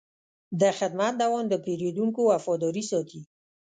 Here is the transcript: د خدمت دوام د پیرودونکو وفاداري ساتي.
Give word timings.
د 0.61 0.63
خدمت 0.77 1.13
دوام 1.21 1.45
د 1.49 1.53
پیرودونکو 1.63 2.21
وفاداري 2.31 2.83
ساتي. 2.91 3.21